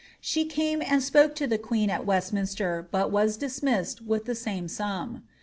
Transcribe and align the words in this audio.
She 0.19 0.45
came 0.45 0.81
and 0.81 1.03
spoke 1.03 1.35
to 1.35 1.45
the 1.45 1.59
queen 1.59 1.91
at 1.91 2.07
Westminster 2.07 2.87
but 2.89 3.11
was 3.11 3.37
dismissed 3.37 4.01
with 4.01 4.25
the 4.25 4.33
same 4.33 4.67
sum. 4.67 5.21